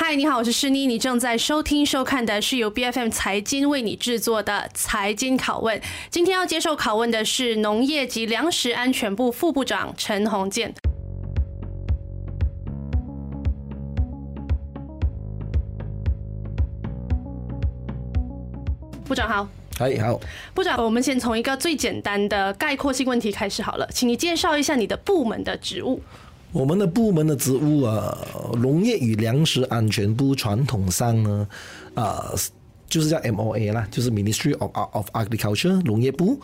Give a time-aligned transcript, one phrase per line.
[0.00, 5.82] 嗨，你好，我是诗妮，你正在收听收看的是由 BFM 财经为你制作的财经拷问。
[6.08, 10.72] 今天要接受拷问的是农业及粮食安全部副部长陈鸿健。
[19.04, 20.20] 部长好，嗨，好，
[20.54, 26.00] 部长，我们先从一个最简单的概括性问题开始好了，请你介绍一下你的部门的职务。
[26.52, 28.16] 我们的部门的职务啊，
[28.54, 31.46] 农业与粮食安全部传统上呢，
[31.94, 32.32] 啊，
[32.88, 36.40] 就是叫 MOA 啦，就是 Ministry of of Agriculture 农业部。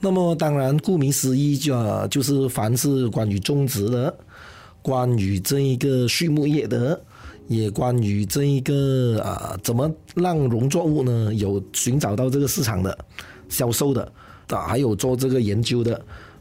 [0.00, 4.14] 那么当然，顾名思义就啊就是凡是关于种植的，
[4.82, 7.00] 关于这一个畜牧业的。
[7.48, 12.98] 也关于这一个啊，怎么让农作物呢有寻找到这个市场的
[13.48, 14.02] 销售的
[14.48, 15.98] 啊，还有做这个研究的，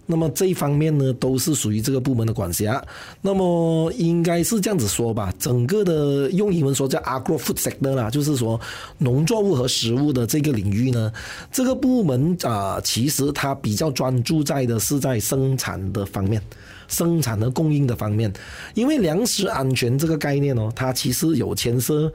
[0.09, 2.83] 那么这一方面呢，都是属于这个部门的管辖。
[3.21, 8.59] 那么应该是这样子说吧，整个的用英文说叫 agro food sector 啦，就是说
[8.97, 11.11] 农作物和食物的这个领域呢，
[11.51, 16.41] 这个部门啊，其实它比较专注在的是在生产的方面。
[16.87, 18.31] 生产和供应的方面，
[18.73, 22.09] 因为粮食安全这个概念哦，它其实有牵涉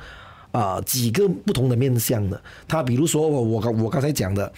[0.53, 2.41] 啊几个不同的面向的。
[2.69, 4.50] 它比如说我我我刚才讲的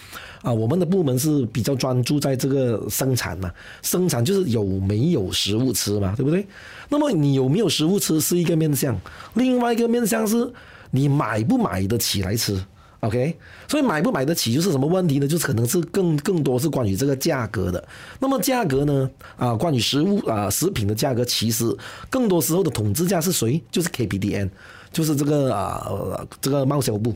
[0.43, 6.47] 啊，我们的部门是比较专注在这个生产嘛，生产就是有没有食物吃嘛，对不对？
[6.91, 8.95] 那么你有没有食物吃是一个面向，
[9.33, 10.53] 另外一个面向是
[10.91, 12.63] 你买不买得起来吃。
[13.01, 13.37] OK，
[13.69, 15.29] 所以买不买得起就是什么问题呢？
[15.29, 17.87] 就是可能是更更多是关于这个价格的。
[18.19, 19.11] 那么价格呢？
[19.37, 21.65] 啊，关于食物啊食品的价格，其实
[22.09, 23.63] 更多时候的统治价是谁？
[23.71, 24.49] 就是 KPDN，
[24.95, 27.15] 就是这个啊这个贸销部。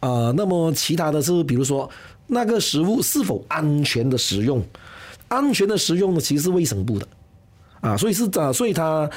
[0.00, 1.88] 啊，那么其他的是比如说
[2.26, 4.60] 那个食物是否安全的食用？
[5.28, 7.06] 安全的食用呢，其实是卫生部的。
[7.80, 9.08] 啊，所以是啊，所以它。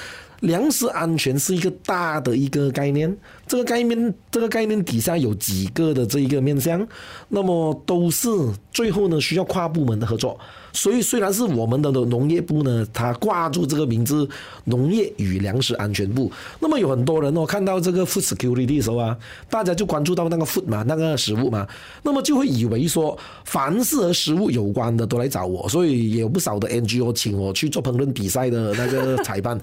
[0.42, 6.86] 粮食安全是一个大的一个概念，这个概念这个概念底下有几个的这一个面向，
[7.30, 8.28] 那么都是
[8.72, 10.38] 最后呢需要跨部门的合作。
[10.76, 14.28] 所以虽然是我们的农业部呢，它挂住这个名字
[14.66, 19.18] “农业与粮食安全部”，那么有很多人哦看到这个 “food security” 的时候啊，
[19.50, 21.66] 大家就关注到那个 “food” 嘛，那个食物嘛，
[22.04, 29.58] 那么就会以为说凡是和食物有关的都来找我，所以也有不少的 NGO 请我去做烹饪比赛的那个裁判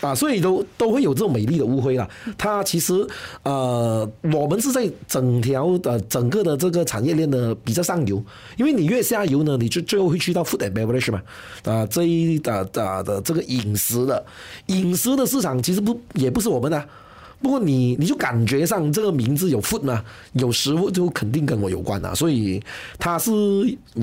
[0.00, 2.08] 啊，所以都都会有这种美丽的误会啦。
[2.38, 3.04] 它其实
[3.42, 8.22] 呃，我们是在整条的整个的这个产业链的比较上游，
[8.56, 10.46] 因为你越下游呢，你就最后会去到。
[10.52, 11.22] Food and beverage 嘛，
[11.64, 14.22] 啊，这一的的的这个饮食的
[14.66, 16.88] 饮食的市场其实不也不是我们的。
[17.40, 20.04] 不过你你就感觉上这个名字有 food 嘛，
[20.34, 22.62] 有食物就肯定跟我有关啊，所以
[23.00, 23.32] 他是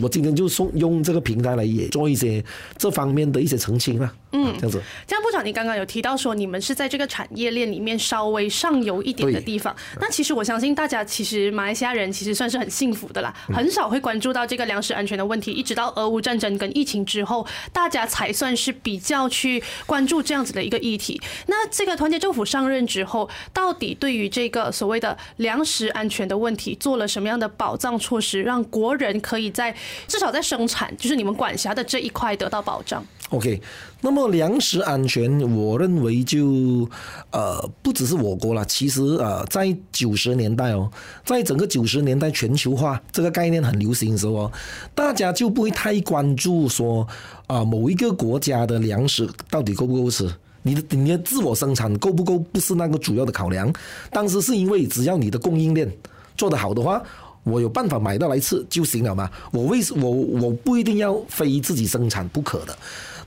[0.02, 2.44] 我今天就送用这个平台来也做一些
[2.78, 4.14] 这方面的一些澄清啊。
[4.32, 4.82] 嗯，这样子。
[5.08, 21.22] 这样部长，你刚刚有提到说你们是在这个产业链里面稍微上游一点的地方，那其实我相信大家其实马来西亚人其实算是很幸福的啦，很少会关注到这个粮食安全的问题，一直到俄乌战争跟疫情之后，大家才算是比较去关注这样子的一个议题。
[21.48, 23.30] 那这个团结政府上任之后。
[23.52, 29.76] 到底对于这个所谓的粮食安全的问题做了什么样的保障措施，让国人可以在
[30.08, 33.62] 至少在生产，就是你们管辖的这一块得到保障？OK，
[34.02, 36.90] 那么粮食安全，我认为就
[37.32, 40.90] 呃不只是我国了，其实呃在九十年代哦，
[41.26, 44.50] 在整个九十年代全球化这个概念很流行的时候，
[44.96, 47.06] 大家就不会太关注说
[47.48, 50.30] 啊某一个国家的粮食到底够不够吃。
[50.62, 53.72] 你的你的自我生产够不够不是那个主要的考量，
[54.12, 55.90] 当时是因为只要你的供应链
[56.38, 57.02] 做得好的话，
[57.44, 59.30] 我有办法买到来吃就行了嘛。
[59.52, 62.78] 我为我我不一定要非自己生产不可的。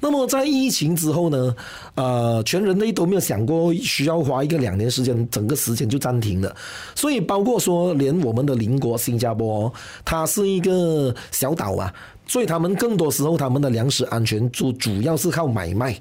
[0.02, 1.54] 那么在疫情之后呢，
[1.94, 6.54] 呃，全人类都没有想过需要花一个两年时间，整个时间就暂停了。
[6.96, 9.72] 所以包括说连我们的邻国新加坡，
[10.04, 11.94] 它是一个小岛啊，
[12.26, 15.96] 所以他们更多时候他们的粮食安全主主要是靠买卖。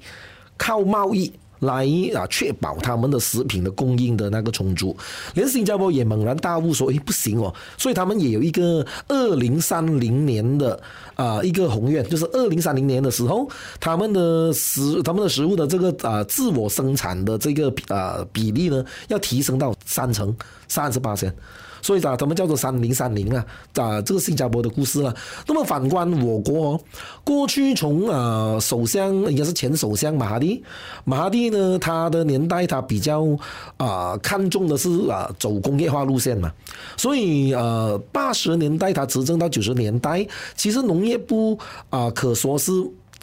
[0.58, 1.32] 靠贸易
[1.62, 4.96] 来啊，确保他们的食品的供应的那个充足。
[5.34, 10.80] 连新加坡也猛然大悟说：“诶，不行哦！”所以他们也有一个二零三零年的
[11.14, 13.48] 啊一个宏愿，就是二零三零年的时候，
[13.80, 20.36] 他们的食他们的食物的这个啊自我生产的这个啊比例呢，要提升到三成
[20.68, 21.32] 三十八千。
[21.82, 23.44] 所以啊，他们叫做三零三零啊，
[23.74, 25.14] 啊，这个新加坡的故事了。
[25.46, 26.80] 那么反观我国，
[27.24, 30.62] 过去从啊首相应该是前首相马哈蒂，
[31.04, 33.26] 马哈蒂呢，他的年代他比较
[33.76, 36.50] 啊看重的是啊走工业化路线嘛。
[36.96, 41.58] 所以呃八十年代他执政到九十年代，其实农业部
[41.90, 42.70] 啊可说是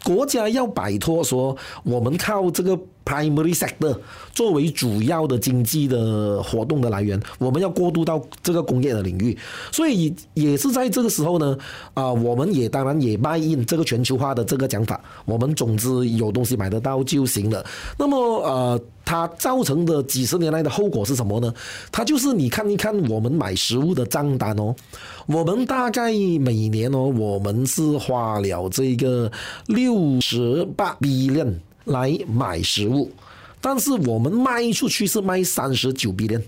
[0.04, 2.78] 国家要摆脱说我们靠这个。
[3.04, 3.96] Primary sector
[4.32, 9.36] 作为主要的经济的活动的来源，我们要过渡到这个工业的领域，
[9.72, 11.56] 所以也是在这个时候呢，
[11.94, 17.64] 啊，我们也当然也 buy in 这个全球化的这个讲法，我们总之有东西买得到就行了。
[17.98, 21.52] 那么呃，它造成的几十年来的后果是什么呢？
[21.90, 24.74] 它就是你看一看我们买食物的账单哦，
[25.26, 29.30] 我们大概每年哦，我们是花了这个
[29.66, 31.54] 六十八 billion。
[31.84, 33.10] 来买食物，
[33.60, 36.42] 但是我们卖出去是卖三十九 billion，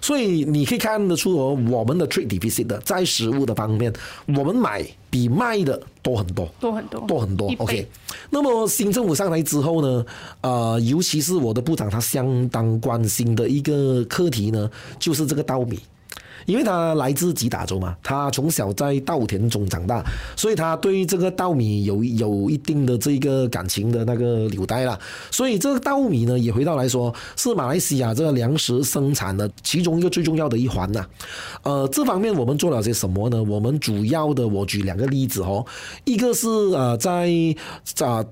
[0.00, 3.92] 所以你可以看得出哦，我们的 trade deficit 的在食物的方面，
[4.26, 7.52] 我们买比卖的多很多，多很多，多很多。
[7.58, 7.86] OK，
[8.30, 10.06] 那么新政府上来之后呢，
[10.40, 15.78] 呃，尤其是我的部长他相当关心的一个课题呢，就是这个稻米。
[16.48, 20.02] 因为他来自吉打州嘛，他从小在稻田中长大，
[20.34, 24.98] 所以他对这个稻米有有一定的这个感情的那个纽带啦。
[25.30, 31.04] 所以这个稻米呢，也回到来说是马来西亚这个粮食生产的其中一个最重要的一环呐。
[31.64, 33.42] 呃，这方面我们做了些什么呢？
[33.42, 35.66] 我们主要的我举两个例子哦，
[36.04, 37.30] 一个是呃在
[38.00, 38.24] 啊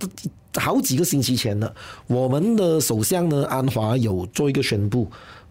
[0.55, 1.71] 好几个星期前呢，
[2.07, 5.07] 我们的首相呢安华有做一个宣布。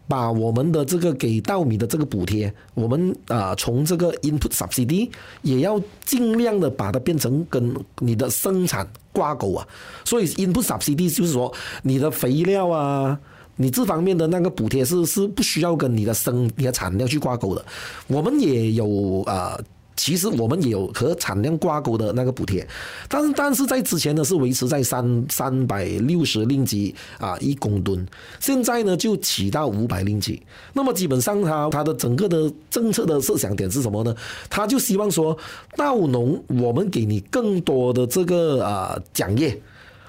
[0.08, 5.10] 把我们的这个给稻米的这个补贴，我们啊、从这个 input subsidy
[5.42, 9.68] 也要尽量的把它变成跟你的生产挂钩啊。
[10.04, 13.20] 所以 input subsidy 就是说你的肥料啊，
[13.56, 17.66] 你这方面的那个补贴是是不需要跟你的生你的产量去挂钩的。
[18.08, 19.60] 我们也有啊。
[19.96, 22.68] 其实我们也有和产量挂钩的那个补贴，
[23.08, 28.06] 但是但是在之前呢是维持在三三百六十令吉啊一公吨，
[28.40, 30.42] 现在呢就起到五百令吉。
[30.74, 34.14] 那么基本上它它的整个的政策的设想点是什么呢？
[34.50, 35.38] 他就希望说
[35.78, 39.58] 稻农我们给你更多的这个啊奖业，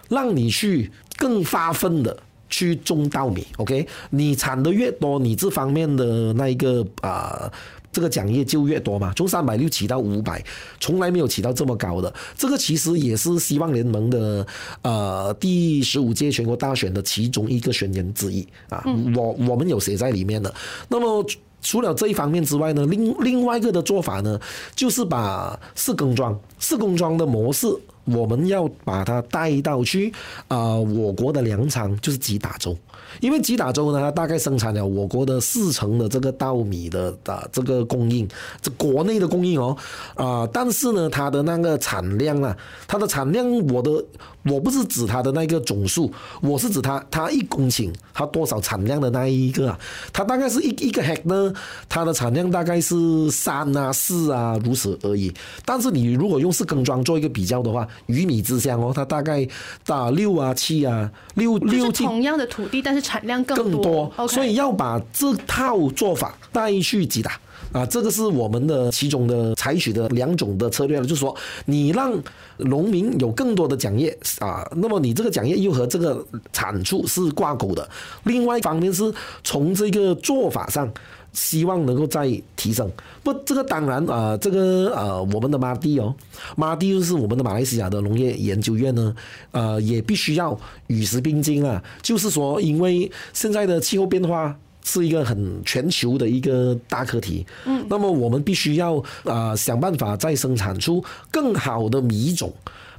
[0.08, 2.16] 让你去更发奋的
[2.50, 3.46] 去种稻米。
[3.58, 7.52] OK，你产的越多，你这方面的那一个啊。
[7.96, 10.44] 这个奖业就越多嘛，从三百六起到五百，
[10.78, 12.12] 从来没有起到这么高的。
[12.36, 14.46] 这个其实也是希望联盟的
[14.82, 18.84] 呃第十五届全国大选的其中一个宣言之一啊。
[19.16, 20.54] 我我们有写在里面的。
[20.90, 21.24] 那么
[21.62, 24.38] 除了这一方面之外呢，另另外一个的做法呢，
[24.74, 27.66] 就是把四工庄、四工庄的模式。
[28.04, 30.12] 我们要把它带到去
[30.46, 32.76] 啊、呃，我国的粮仓就是吉打州，
[33.20, 38.28] 因为吉打州呢，它大概生产了我国的四成的这个稻米的啊这个供应，
[38.60, 39.76] 这国内的供应哦
[40.14, 42.56] 啊、但是呢，它的那个产量啊，
[42.86, 44.04] 它的产量，我的
[44.44, 49.78] 我不是指它的那个总数，我是指它它一公顷它多少产量的那一个啊，
[50.12, 51.52] 它大概是一一个 heck 呢，
[51.88, 55.32] 它的产量大概是三啊四啊如此而已，
[55.64, 57.86] 但是你如果用四耕庄做一个比较的话。
[58.06, 59.46] 鱼米之乡哦，它大概
[59.84, 67.38] 打六啊七啊六六，同样的土地，但是产量更多，更多所以要把这套做法带去吉打
[67.72, 71.34] 啊，这个是我们的其中的采取的两种的策略了，就是说
[71.66, 72.12] 你让
[72.56, 77.88] 农民有更多的奖业啊，那么你这个奖业又和这个产出是挂钩的。
[78.24, 79.14] 另外一方面是
[79.44, 80.92] 从这个做法上。
[81.36, 82.90] 希望能够再提升，
[83.22, 86.14] 不，这个当然啊、呃，这个呃，我们的马蒂哦，
[86.56, 89.14] 马蒂就是我们的马来西亚的农业研究院呢，
[89.50, 91.82] 呃，也必须要与时并进啊。
[92.00, 102.50] 就是说，因为现在的气候变化是一个很全球的一个大课题，嗯，那么我们必须要啊、呃、想办法再生产出更好的米种，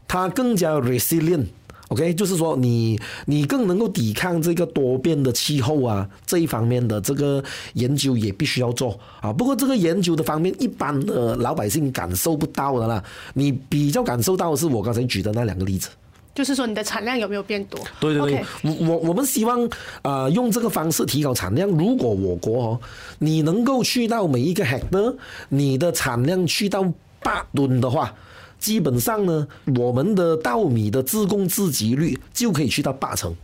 [0.07, 1.47] 它更加 resilient。
[1.89, 7.41] OK，就是说你你更能够抵抗这个多变的气候啊，这一方面的这个
[7.75, 9.32] 研究也必须要做啊。
[9.32, 13.01] 不过这个研究的方面，一般的老百姓感受不到的啦。
[13.34, 15.88] 你比较感受到的是我刚才举的那两个例子，
[16.36, 17.79] 就是说你的产量有没有变多？
[18.01, 19.65] 对对对，我我我们希望
[20.01, 21.70] 啊、呃、用这个方式提高产量。
[21.70, 22.79] 如果我国哦，
[23.20, 25.15] 你能够去到每一个 hectare，
[25.48, 26.84] 你的产量去到
[27.22, 28.13] 八吨的话。
[28.59, 29.47] 基本上呢，
[29.77, 33.35] 我们的稻米的自供自给率就可以去到八成，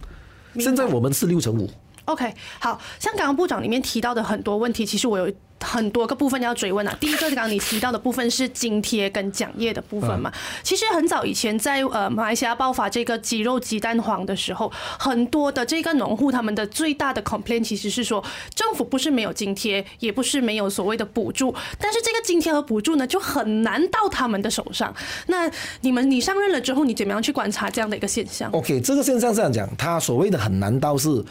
[0.60, 1.70] 现在我们是六成五。
[2.06, 5.32] OK，好，像刚刚部长里面提到的很多问题，其实我有
[5.64, 6.96] 很多个部分要追问啊。
[7.00, 10.32] 第一个，刚刚你提到的部分是津贴跟奖业的部分嘛？
[10.62, 24.94] 其实很早以前在呃马来西亚爆发这个鸡肉鸡蛋黄的时候，很多的这个农户他们的最大的 complaint 其实是说，政府不是没有津贴，也不是没有所谓的补助，但是这个津贴和补助呢就很难到他们的手上。
[25.28, 25.50] 那
[25.82, 31.24] 你们你上任了之后，你怎么样去观察这样的一个现象？OK，这个现象是这样讲，他所谓的很难到是。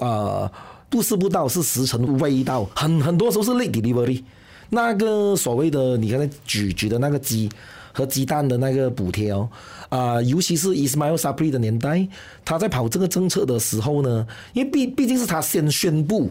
[0.00, 0.48] 呃，
[0.88, 4.22] 不是不到，是时辰未到，很很多时候是 late delivery。
[4.70, 7.48] 那个所谓的你刚才举举的那个鸡，
[7.92, 9.48] 和鸡蛋的那个补贴哦，
[9.88, 12.06] 啊、尤其是 Ismail Sabri 的年代，
[12.44, 16.30] 他在跑这个政策的时候呢，因为毕毕竟是他先宣布，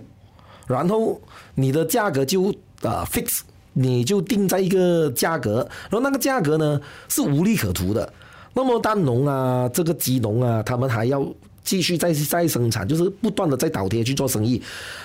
[0.68, 1.20] 然后
[1.56, 3.40] 你的价格就啊、fix，
[3.74, 8.14] 你就定在一个价格，然后那个价格呢是无利可图的。
[8.54, 11.26] 那么蛋农啊，这个鸡农啊，他们还要
[11.68, 14.62] 继续再再生产，就是不断的在倒贴去做生意。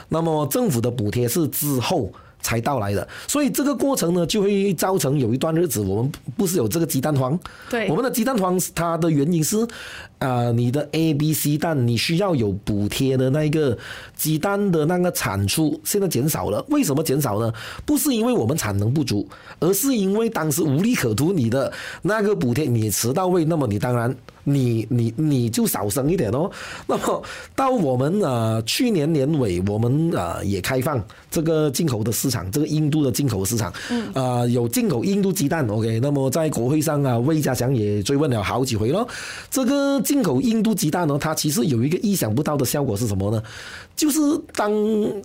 [0.09, 2.09] 那么政府的补贴是之后
[2.40, 7.38] 才到来的，所以这个过程呢，就会造成有一段日子，我们不是有这个鸡蛋黄。
[7.69, 9.66] 对，我们的鸡蛋荒，它的原因是，
[10.19, 13.76] 啊，你的 A、B、C 蛋，你需要有补贴的那个
[14.16, 16.64] 鸡蛋的那个产出，现在减少了。
[16.69, 17.52] 为什么减少呢？
[17.85, 19.28] 不是因为我们产能不足，
[19.59, 24.14] 而是因为当时无利可图，你的那个补贴你迟到位，那么你当然。
[24.44, 26.50] 你你你就少生一点哦。
[26.87, 27.22] 那么
[27.54, 36.00] 到我们呃去年年尾，我们呃也开放这个进口的市场，这个印度的进口市场，嗯，呃有进口印度鸡蛋，OK。
[36.00, 39.06] 那么在国会上啊，魏家祥也追问了好几回咯。
[39.50, 43.42] 这个进口印度鸡蛋呢，它其实有一个意想不到的效果是什么呢？
[44.02, 44.18] 就是
[44.56, 44.73] 当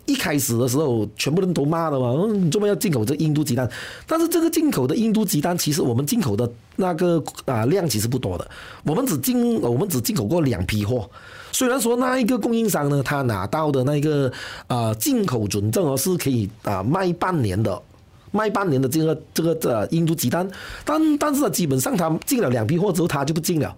[0.05, 3.67] 一开始的时候，全部人都骂了嘛，你怎么要进口这印度鸡蛋？
[4.05, 8.48] 但是这个进口的印度鸡蛋，其实我们进口的那个啊量其实不多的，
[8.84, 11.10] 我们只进我们只进口过两批货。
[11.51, 14.31] 虽然说那一个供应商呢，他拿到的那个
[14.67, 17.81] 啊进口准证哦是可以啊卖半年的，
[18.29, 20.48] 卖半年的这个这个这印度鸡蛋，
[20.86, 23.75] 但但是基本上他进了两批货之后，他就不进了。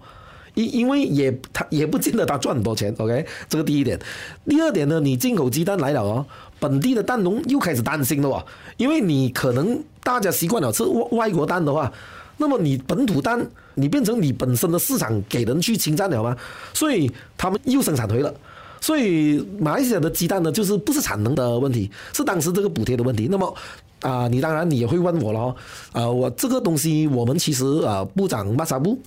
[0.66, 3.98] 因为也他也不见得他赚很多钱，OK，这个第一点。
[4.46, 6.24] 第二点呢，你进口鸡蛋来了哦，
[6.58, 8.44] 本地的蛋农又开始担心了哦，
[8.76, 11.92] 因为你可能大家习惯了吃外外国蛋的话，
[12.36, 16.36] 那么你本土蛋你变成你本身的市场给人去侵占了吗？
[16.72, 18.32] 所以他们又生产回了。
[18.80, 23.28] 所以马来西亚的鸡蛋呢，就是不是产能的问题，是当时这个补贴的问题。
[23.30, 23.54] 那么
[24.00, 25.54] 啊、你当然你也会问我了，
[25.92, 28.98] 啊、我这个东西我们其实啊、呃，部长马萨布。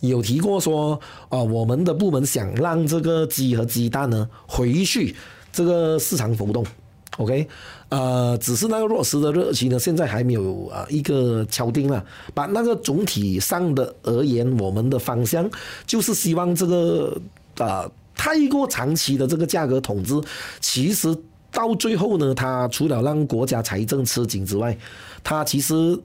[0.00, 5.16] 有提过说，啊，我们的部门想让这个鸡和鸡蛋呢回去
[5.52, 6.64] 这个市场浮动
[7.16, 7.48] ，OK，
[7.88, 12.04] 呃，只是那个落实的日期呢，现在还没有啊一个敲定了。
[12.32, 15.50] 把那个总体上的而言，我们的方向
[15.84, 17.20] 就是希望这个
[17.58, 20.14] 啊太过长期的这个价格统治，
[20.60, 21.12] 其实
[21.50, 24.78] 到最后呢，它除了让国家财政吃紧之外，
[25.24, 25.98] 它其实。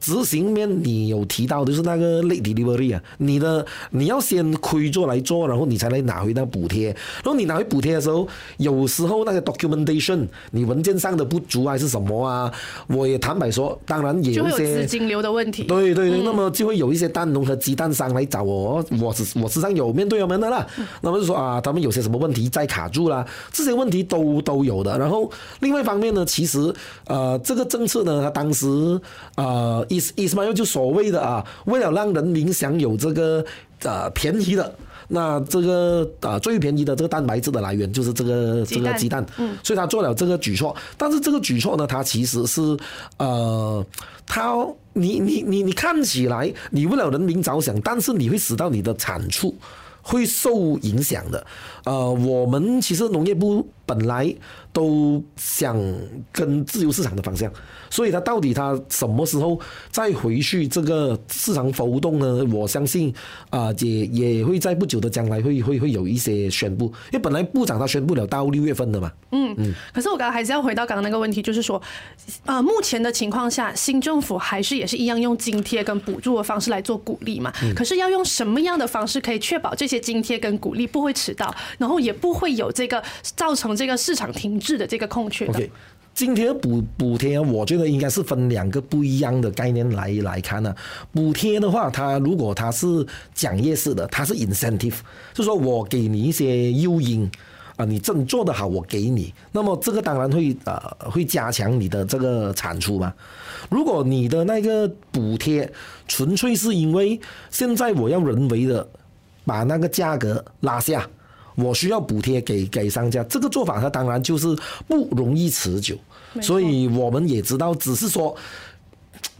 [0.00, 6.86] 执行面你有提到，就是那个 late delivery 啊，你的你要先亏做来做，然后你才能拿回那个补贴。
[6.86, 8.26] 然后你拿回补贴的时候，
[8.56, 12.50] 有时候那个 documentation 你文件上的不足还是什么啊？
[12.86, 15.64] 我也坦白说，当然也有一些资金流的问题。
[15.64, 20.66] 对对对，那么就会有一些蛋农和鸡蛋商来找我，我是我身上有面对他们的啦。
[21.02, 24.98] 那么就说啊，他们有些什么问题在卡住啦，这些问题都都有的。
[24.98, 25.30] 然后
[25.60, 26.72] 另外一方面呢，其实
[27.06, 28.66] 呃这个政策呢，它当时
[29.34, 29.86] 呃。
[29.90, 33.44] 意思意思嘛，又就所谓的啊，为了让人民享有这个
[33.82, 34.72] 呃便宜的，
[35.08, 42.60] 那这个啊最便宜的这个蛋白质的来源就是这个这个鸡蛋，嗯，所以他做了这个举措，但是这个举措呢，它其实是
[43.18, 43.84] 呃，
[44.26, 44.54] 它
[44.92, 49.52] 你你你你看起来你为了人民着想，但是你会使到你的产出
[50.02, 51.44] 会受影响的，
[51.84, 54.34] 呃，我们其实农业部本来
[54.72, 55.76] 都想
[56.32, 57.50] 跟自由市场的方向。
[57.92, 59.58] 所以它到底它什么时候
[59.90, 62.44] 再回去这个市场浮动呢？
[62.52, 63.12] 我相信
[63.50, 69.10] 啊，也也会在不久的将来会会会有一些宣布，因为本来部长他宣布了到六月份的嘛。
[69.32, 69.74] 嗯嗯。
[69.92, 71.82] 可是我刚刚还是要回到刚刚那个问题，就是说，
[72.44, 77.52] 啊，目前的情况下，新政府还是也是一样用津贴跟补助的方式来做鼓励嘛？
[77.74, 85.68] 可是要用什么样的方式可以确保这些津贴跟鼓励不会迟到，然后也不会有这个造成这个市场停滞的这个空缺的？
[86.12, 90.74] 津贴补补贴，我觉得应该是分两个不一样的概念来来看呢、
[91.12, 94.96] 补贴的话，它如果它是奖业式的，它是 incentive，
[95.32, 97.30] 就说我给你一些诱因
[97.76, 99.32] 啊，你真做得好，我给你。
[99.52, 103.14] 那么这个当然会呃会加强你的这个产出嘛。
[103.70, 105.72] 如果你的那个补贴
[106.08, 107.18] 纯粹是因为
[107.50, 108.86] 现在我要人为的
[109.44, 111.08] 把那个价格拉下。
[111.62, 114.56] 我需要补贴给给商家，这个做法它当然就是
[114.88, 115.96] 不容易持久，
[116.40, 118.34] 所以我们也知道，只是说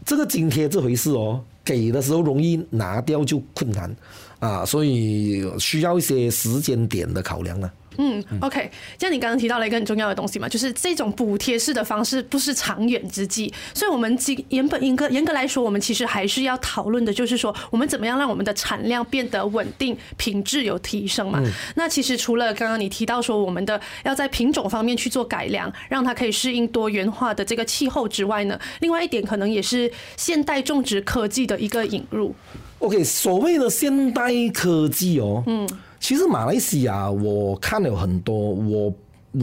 [0.05, 3.95] 这个津贴这回事哦，给的时候容易拿掉就困难。
[4.39, 7.71] 啊，所以需要一些时间点的考量呢。
[7.97, 14.17] 嗯，OK，像你刚刚提到了一个很重要的东西嘛，就是这种补贴式的方式不是长远之计，所以我们
[14.49, 21.43] 原本严格严格来说，我们其实还是要讨论的，就是说我们怎么样让我们的产量变得稳定，品质有提升嘛。
[21.75, 32.33] 那其实除了刚刚你提到说我们的要在品种方面去做改良，让它可以适应多元化的这个气候之外呢，另外一点可能也是现代种植科技的一个引入。
[32.79, 35.67] OK，所谓的现代科技哦，嗯。
[36.01, 38.93] 其实马来西亚我看了很多，我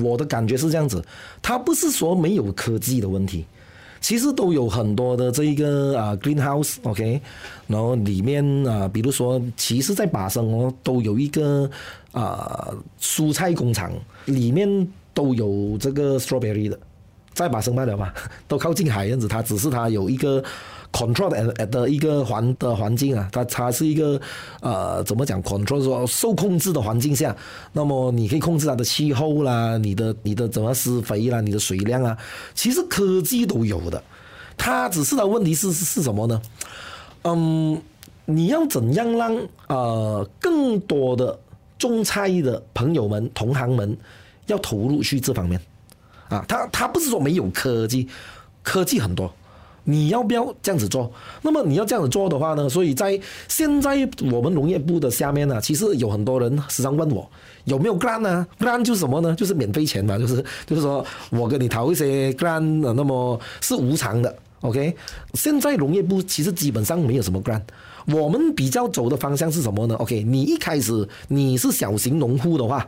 [0.03, 1.03] 我的感觉是这样子，
[1.41, 3.47] 它不是说没有科技的问题，
[4.01, 7.23] 其实都有很多的这一个啊 greenhouse，OK，
[7.69, 11.71] 然后里面啊，比如说，其实在巴生哦，都有一个
[12.11, 13.93] 啊蔬菜工厂，
[14.25, 14.69] 里面
[15.15, 16.79] 都有这个 strawberry 的，
[17.33, 18.13] 在巴生卖了吧，
[18.49, 20.43] 都靠近海样子，它只是它有一个。
[20.93, 24.21] Control 的的一个环的环境啊，它它是一个
[24.61, 27.37] 呃怎么讲 control 说受控制的环境下，
[27.73, 32.17] 那么你可以控制它的气候啦，你的你的怎么施肥啦，你的水量啊，
[32.55, 34.03] 其实科技都有的，
[34.57, 36.43] 它只是的问题是是是什么呢？
[37.23, 37.81] 嗯，
[38.25, 39.37] 你要怎样让
[39.69, 41.39] 呃更多的
[41.79, 43.97] 种菜的朋友们同行们
[44.47, 45.61] 要投入去这方面
[46.29, 46.45] 啊？
[46.49, 48.09] 他他不是说没有科技，
[48.63, 49.31] 科技很多。
[49.91, 51.11] 你要不要这样子做？
[51.41, 52.69] 那么你要这样子做的话呢？
[52.69, 53.19] 所以在
[53.49, 57.27] 现在我们农业部的下面呢，其实有很多人时常问我
[57.65, 59.35] 有没有 grant 呢？grant 就是什么呢？
[59.35, 64.37] 就是免费钱嘛，就是就是说我跟你讨一些 grant，那么是无偿的。
[64.61, 64.95] OK，
[65.33, 67.63] 现在农业部其实基本上没有什么 grant，
[68.09, 72.87] 我们比较走的方向是什么呢？OK，你一开始你是小型农户的话。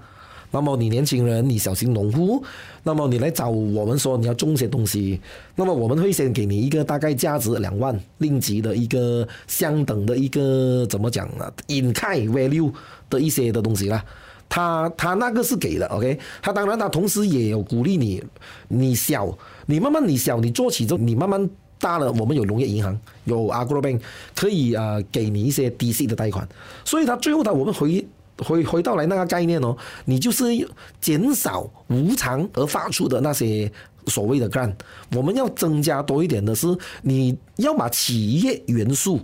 [0.53, 2.43] 那么你年轻人，你小型农户，
[2.83, 5.21] 那么你来找我们说你要种些东西，
[5.55, 12.73] 那么我们会先给你一个大概价值两万令吉的一个相等的一个怎么讲啊，in-kind value
[13.09, 14.05] 的一些的东西啦。
[14.49, 18.21] 他他那个是给的，OK，他当然他同时也有鼓励你，
[18.67, 19.33] 你小，
[19.67, 24.01] 你慢慢你小，你做起之后你慢慢大了，我们有农业银行，有 Agrobank
[24.35, 26.49] 可以啊给你一些低息的贷款，
[26.85, 28.05] 所以他最后他我们回。
[28.45, 30.45] 回回到来那个概念哦，你就是
[31.01, 33.71] 减少无偿而发出的那些
[34.07, 34.75] 所谓的 grant，
[35.15, 36.67] 我们要增加多一点的是，
[37.03, 39.21] 你要把企业元素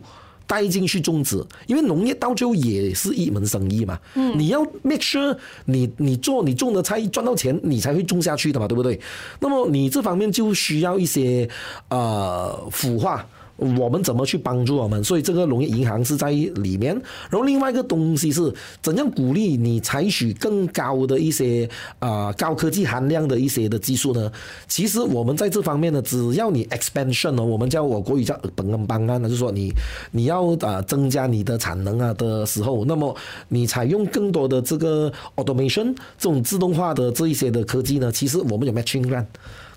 [0.47, 3.99] 带进去种植，因为农业到最后也是一门生意嘛。
[4.15, 9.01] 嗯，你要 make sure 你你做你种的菜赚到钱，你才会种下去的嘛，对不对？
[9.41, 11.49] 那么你这方面就需要一些
[11.89, 13.27] 呃孵化。
[13.57, 15.03] 我们怎么去帮助我们？
[15.03, 16.95] 所以这个农业银行是在里面。
[17.31, 24.31] 然后另外一个东西是怎样鼓励你采取更高的一些啊、高科技含量的一些的技术呢？
[24.69, 29.73] 其实我们在这方面呢，只要你 expansion 呢，我们叫我国语叫本根帮啊，就是说你
[30.11, 33.17] 你要啊增加你的产能啊的时候，那么
[33.49, 39.25] 你采用更多的这个 automation 这种自动化的这一些的科技呢，其实我们有 matching RUN。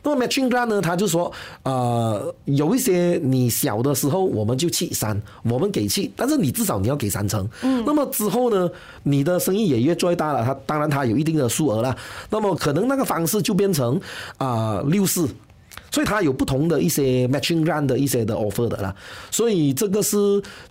[0.04, 1.32] 那么 matching grant 呢，他就说，
[1.64, 7.48] 呃，有一些你小的时候我们就去三，我们给去，但是你至少你要给三成。
[7.62, 7.84] 嗯。
[7.86, 8.70] 那么之后呢，
[9.04, 11.96] 你的生意也越做越大了，他当然他有一定的数额了。
[12.30, 14.00] 那么可能那个方式就变成
[14.38, 15.24] 啊六四。
[15.24, 15.30] 呃
[15.92, 18.96] 所以它有不同的一些 matching grant 的一些的 offer 的啦，
[19.32, 20.18] 所以这个是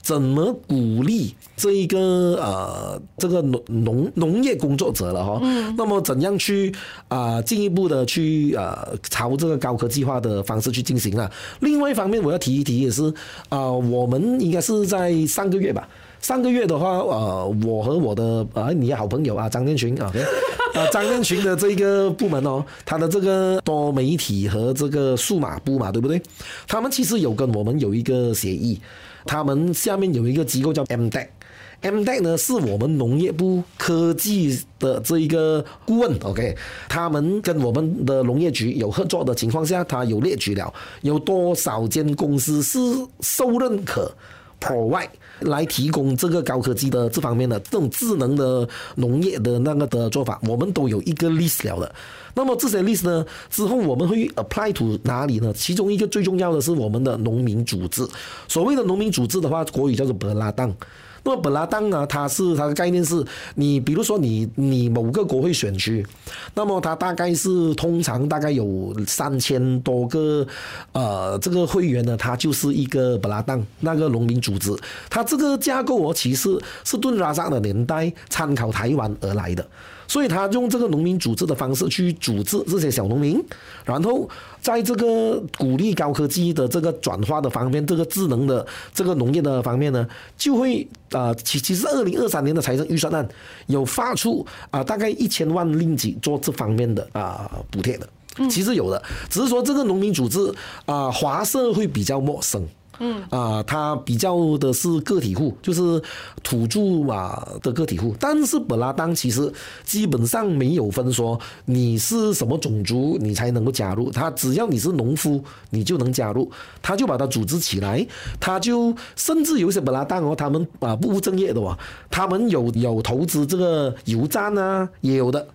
[0.01, 1.99] 怎么鼓励这一个
[2.37, 6.73] 呃这个农农农业工作者了哈，嗯，那么怎样去
[7.09, 11.31] 啊进一步的去呃朝这个高科技化的方式去进行啊？
[11.61, 13.13] 另外一方面我要提一提也是
[13.49, 15.89] 啊，我们应该是在上个月吧。
[16.21, 20.13] 上个月的话，呃，我和我的呃，你的好朋友啊，张建群啊，
[20.75, 26.21] 啊，张建群的这个部门哦，他的这个多媒体和这个数码部嘛，对不对？
[26.67, 28.79] 他们其实有跟我们有一个协议，
[29.25, 36.55] 他们下面有一个机构叫 MDEC，MDEC 呢是我们农业部科技的这一个顾问，OK，
[36.89, 42.79] 他们跟我们的农业局有合作的情况下，他有列举了有多少间公司是
[43.21, 44.13] 受认可
[44.61, 45.09] provide。
[45.41, 51.95] 来提供这个高科技的这方面的这种智能的农业的那个的做法，我们都有一个 list 了的。
[52.35, 55.53] 那么这些 list 呢，之后我们会 apply to 哪里呢？
[55.53, 58.05] 其中一个最重要的是我们的农民组织。
[58.49, 60.75] 所谓的农民组织的话，国语叫做 b l a d a n。
[61.25, 66.07] 那么本拉当呢，它是它的概念是，你比如说你你某个国会选区，
[66.55, 70.47] 那么它大概是通常大概有三千多个
[70.93, 74.75] 呃这个会员呢，它就是一个本拉当那个农民组织，
[75.11, 79.67] 它这个架构哦，其实是顿拉萨的年代参考台湾而来的。
[80.09, 83.41] 所以他用这个农民组织的方式去组织这些小农民，
[83.85, 84.29] 然后
[84.61, 93.29] 在这个鼓励高科技的这个转化的方面，这个智能的这个农业的方面呢，就会啊，其其实二零二三年的财政预算案
[93.67, 98.09] 有发出啊，大概一千万令吉做这方面的啊补贴的，
[98.49, 100.53] 其实有的，只是说这个农民组织
[100.87, 102.67] 啊，华社会比较陌生。
[103.01, 106.03] 嗯啊，他比较的是个体户，就是
[106.43, 108.15] 土著啊的个体户。
[108.19, 109.53] 但是本拉登其实
[109.85, 116.51] 基本上没有分说你是什么种族你才能够加入，他只要你是农夫你就能加入，
[116.83, 118.05] 他就把它组织起来，
[118.41, 121.79] 他就甚至有些本拉登哦，他们啊不务正业的哇，
[122.11, 125.47] 他们有有投资这个油站啊，也有的，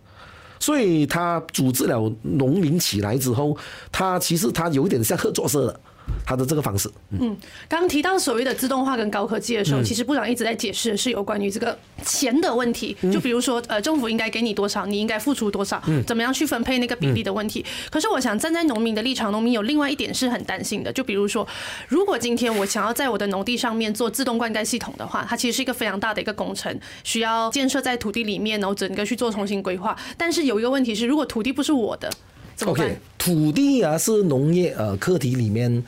[0.59, 3.57] 所以他组织了农民起来之后，
[3.91, 5.79] 他其实他有点像合作社的。
[6.25, 7.35] 他的这个方式，嗯，
[7.67, 17.65] 刚刚提到所谓的自动化跟高科技的时候，其实部长一直在解释的是有关于这个钱的问题，就比如说，呃，政府应该给你多少，你应该付出多少，怎么样去分配那个比例的问题。
[17.89, 21.47] 可是我想站在农民的立场，农民有另外一点是很担心的，就比如说，
[21.87, 29.95] 如果今天我想要在我的农地上面做自动灌溉系统的话，它其实是一个非常大的一个工程，需要建设在土地里面，然后整个去做重新规划。
[30.17, 32.09] 但是有一个问题是，如果土地不是我的，
[32.55, 35.83] 怎么办？Okay, 土地啊，是农业呃课题里面。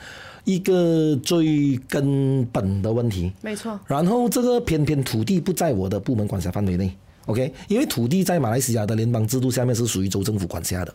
[0.46, 3.76] 一个最根本的问题，没错。
[3.84, 6.88] 然后这个偏偏土地不在我的部门管辖范围内
[7.26, 7.52] ，OK？
[7.66, 10.94] 因为土地在马来西亚的联邦制度下面是属于州政府管辖的。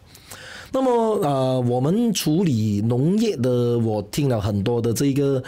[0.72, 5.44] 那么呃，我们处理农业的，我听了很多的这个，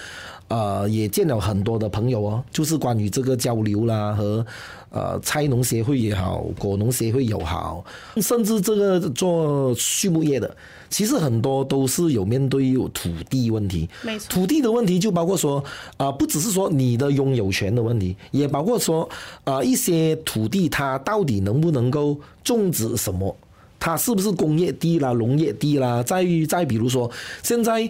[0.50, 4.46] 呃，也见了很多的朋友哦，就是关于这个交流啦和
[4.94, 7.84] 呃菜农协会也好，果农协会也好，
[8.22, 10.56] 甚至这个做畜牧业的。
[10.90, 14.30] 其实很多都是有面对有土地问题，没错。
[14.30, 15.62] 土地的问题就包括说
[15.98, 19.10] 啊，不只是说你的拥有权的问题，也包括说
[19.44, 23.36] 啊，一些土地它到底能不能够种植什么，
[23.80, 26.04] 它是不是工业地啦、农业地啦？
[26.04, 27.10] 再再比如说
[27.42, 27.90] 现在。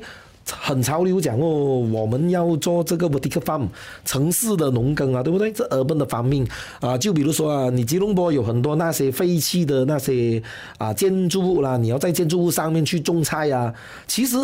[0.52, 3.68] 很潮流讲哦，我们要做这个 vertical farm
[4.04, 5.52] 城市的农耕啊，对不对？
[5.52, 6.46] 这 urban 的方面
[6.82, 10.42] 啊，就比如说啊，你吉隆坡有很多那些废弃的那些
[10.78, 13.74] 啊建筑物啦，你要在建筑物上面去种菜啊。
[14.06, 14.38] 其实，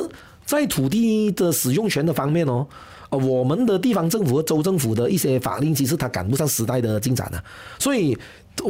[0.45, 2.65] 在土地的使用权的方面哦，
[3.09, 7.43] 我们的地方政府和州政府的一些法令，其实它赶不上时代的进展啊。
[7.77, 8.17] 所以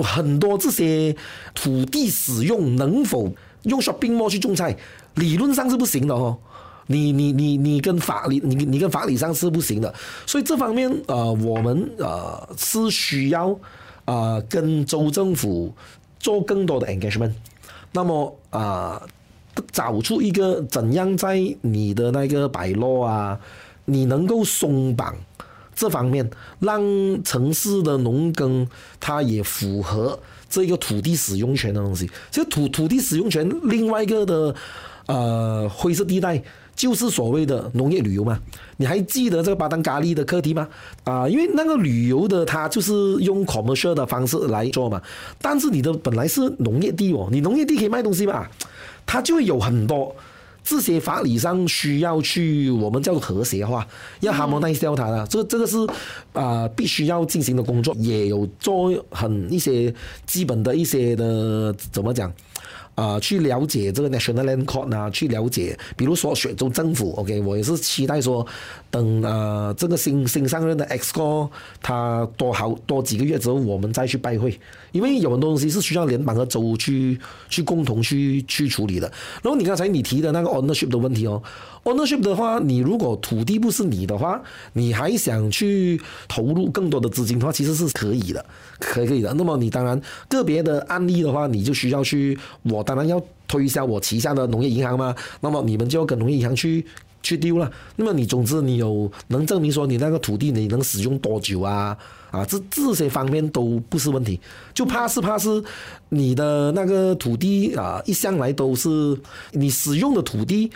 [0.03, 1.15] 很多这些
[1.53, 3.31] 土地使用能否
[3.63, 4.75] 用 shopping mall 去种菜，
[5.15, 6.37] 理论上是不行的哦。
[6.91, 9.93] 你你你你跟法理你你跟法理上是不行的，
[10.25, 13.55] 所以这方面呃我们呃是需要
[14.05, 15.71] 呃跟州政府
[16.19, 17.31] 做更多的 engagement，
[17.91, 18.99] 那么啊、
[19.53, 23.39] 呃、找出一个怎样在你的那个 bylaw 啊，
[23.85, 25.15] 你能够松绑
[25.75, 26.81] 这方面，让
[27.23, 28.67] 城市的农耕
[28.99, 32.09] 它也符合这个土地使用权的东西。
[32.31, 34.55] 其实土土地使用权另外一个的
[35.05, 36.41] 呃灰色地带。
[36.79, 38.39] 就是所谓的农业旅游嘛，
[38.77, 40.65] 你还记得这个巴丹咖喱的课题吗？
[41.03, 45.01] 啊，因为那个旅游的它就是用 commercial 的方式来做嘛，
[45.41, 48.47] 但是你的本来是农业地哦，你农业地可以卖东西嘛，
[49.05, 50.15] 它就会有很多
[50.63, 53.85] 这些法理上需要去我们叫做和谐化，
[54.21, 55.75] 要 harmonize 掉它的，这个这个是
[56.31, 59.93] 啊必须要进行的工作，也有做很一些
[60.25, 62.31] 基本的一些的怎么讲？
[62.99, 68.45] 啊，去了解这个 National Land Court 啊，去了解，比如说雪州政府，OK，我也是期待说，
[68.91, 71.49] 等呃这个新新上任的 Exco
[71.81, 74.59] 他多好多几个月之后，我们再去拜会，
[74.91, 79.09] 因为有很多东西是需要联邦和州去去共同去去处理的。
[79.41, 81.41] 然后你刚才你提的那个 ownership 的问题哦。
[81.85, 84.41] Ownership 的话，你如果土地不是你的话，
[84.73, 88.45] 你还想去投入更多的资金的话，其实是可以的，
[88.79, 89.33] 可以可以的。
[89.35, 95.15] 那么你当然个别的案例的话，你就需要去，我当然要推销我旗下的农业银行嘛。
[95.41, 96.83] 那么你们就要跟农业银行去
[97.21, 97.71] 去丢了。
[97.97, 101.95] 那么你总之你有能证明说你那个土地你能使用多久啊？
[102.31, 104.39] 啊，这这些方面都不是问题，
[104.73, 105.63] 就怕是怕是
[106.09, 108.89] 你的那个土地啊，一向来都是
[109.51, 110.71] 你使用的土地。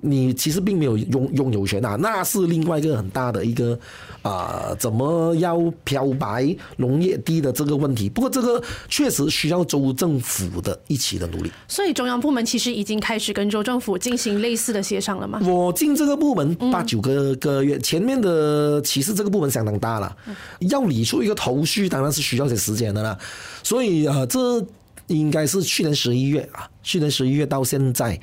[0.00, 3.78] 你其实并没有拥拥有权啊，那是另外一个很大的一个
[4.22, 8.08] 啊、呃，怎么要漂白农业地的这个问题。
[8.08, 11.50] 不过这个确实需要州政府的一起的努力。
[11.66, 15.40] 所以中央部门其实已经开始跟州政府进行类似的协商了吗？
[15.44, 20.16] 我进这个部门八九个个月，前面的其实这个部门相当大了，
[20.60, 23.18] 要理出一个头绪，当然是需要些时间的啦。
[23.62, 24.64] 所以啊，这。
[25.08, 28.18] 应该是去年十一月啊，去年十一月到现在，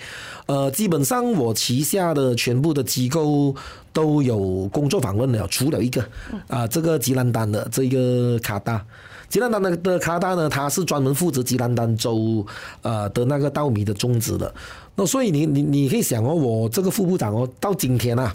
[0.45, 3.53] 呃，基本上我旗下的全部的机构
[3.91, 6.03] 都有工作访问了，除了一个
[6.47, 8.83] 啊，这个吉兰丹的这个卡达。
[9.27, 12.45] 吉兰丹的的卡达呢，他是专门负责吉兰丹州
[12.83, 14.53] 呃的那个稻米的种植的。
[14.95, 18.33] 那所以你你你可以想哦，我这个副部长哦，到今天啊，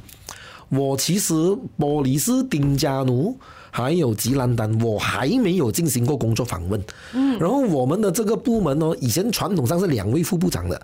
[0.69, 1.33] 我其实
[1.79, 3.39] 玻璃是丁加奴
[3.71, 6.83] 还有吉兰丹，我还没有进行过工作访问。
[7.13, 10.81] 嗯，然后我们的这个部门哦，以前传统上是两位副部长的。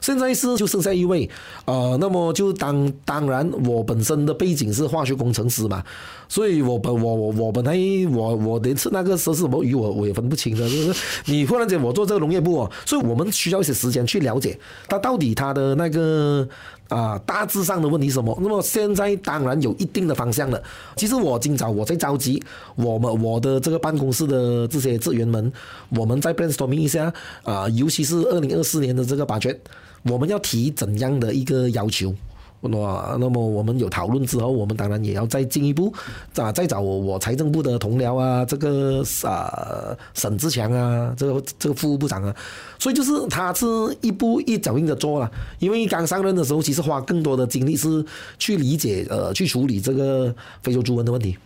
[0.00, 1.28] 现在是就剩下一位，
[1.64, 5.82] 呃，那么就当当然，我本身的背景是化学工程师嘛，
[6.28, 7.76] 所以我本我我我本来
[8.12, 16.48] 我我连吃那个时候是什么鱼我我也分不清的，就是你忽然间我做这个农业部哦，所以我们需要一些时间去了解他到底他的那个
[16.88, 18.36] 啊、大致上的问题什么。
[18.40, 20.62] 那么现在当然有一定的方向了。
[20.96, 22.42] 其实我今早我在召集
[22.76, 25.52] 我们我的这个办公室的这些职员们，
[25.90, 29.58] 我们在 brainstorming 一下啊、尤其是二零二四年的这个 budget。
[30.04, 32.14] 我们要提怎样的一个要求？
[32.60, 35.92] 那那么我们有讨论之后，我们当然也要再进一步
[36.36, 42.34] 啊，再找我我财政部的同僚啊，这个啊沈志强啊，这个这个副部长啊，
[42.78, 43.66] 所以就是他是
[44.00, 45.30] 一步一脚印的做了。
[45.58, 48.04] 因为刚上任的时候，其实花更多的精力是
[48.38, 51.36] 去理解呃去处理这个非洲猪瘟的问题。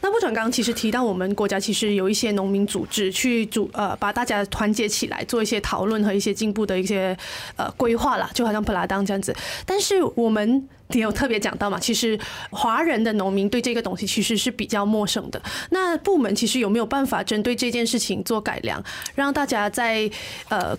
[0.00, 7.16] 那部长刚其实提到，我们国家其实有一些农民组织去组呃把大家团结起来，做一些讨论和一些进步的一些
[7.56, 9.34] 呃规划啦，就好像普拉当这样子。
[9.66, 10.61] 但是我们
[10.92, 11.78] 你有特别讲到嘛？
[11.78, 12.18] 其实
[12.50, 15.42] 华人的农民对这个东西其实是比较陌生的。
[15.70, 18.82] 那部门其实有没有办法针对这件事情做改良，
[19.14, 20.10] 让大家在
[20.48, 20.76] 呃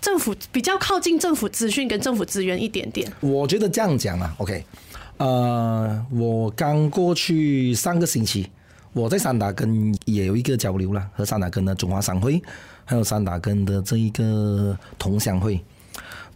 [0.00, 3.10] 政府比较靠近政府资讯跟政府资源一点点？
[3.20, 4.64] 我觉得这样讲啊，OK，
[5.18, 8.50] 呃，我刚过去上个星期，
[8.92, 12.42] 我在三打根也有一个交流了，和三打根的中华商会，
[12.84, 15.62] 还有三打根的这一个同乡会。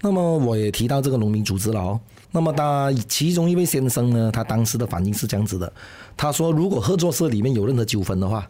[0.01, 2.01] 那么我也提到这个农民组织了哦。
[2.33, 5.73] 那么他其中一位先生呢，他当时的反应是这样子的，
[6.17, 8.47] 他说如果合作社里面有任何纠纷的话，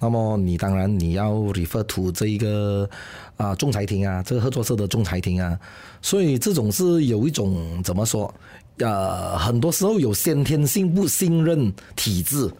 [0.00, 2.88] 那么你当然你要 refer to 这一个
[3.36, 5.56] 啊仲裁庭啊，这个合作社的仲裁庭啊，
[6.02, 8.34] 所以这种是有一种怎么说，
[8.78, 12.50] 呃，很多时候有先天性不信任体制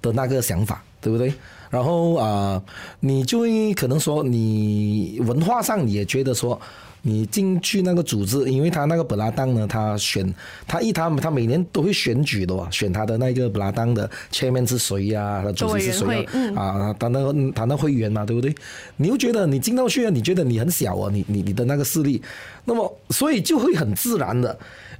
[0.00, 1.34] 的那个想法，对不对？
[1.68, 2.62] 然后啊、
[3.00, 6.60] 你就会可能说你文化上你也觉得说。
[7.08, 10.34] 你进去那个组织，因为他那个布拉当呢，他选
[10.66, 15.42] 他一他他每年都会选举的哇，选他的那个布拉当的 chairman 是谁呀、啊？
[15.44, 16.30] 他主席是谁啊？
[16.32, 18.52] 嗯、啊，他那个他那会员嘛，对不对？
[18.96, 22.20] 你又觉得你进到去啊，你觉得你很小啊，你你你的那个势力，
[22.64, 24.50] 那么所以就会很自然的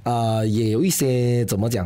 [0.03, 1.85] 啊、呃，也有一些怎么讲？